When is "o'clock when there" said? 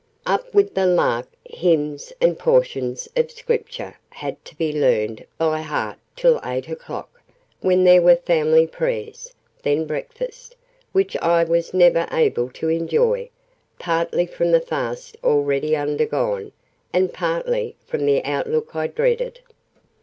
6.69-8.01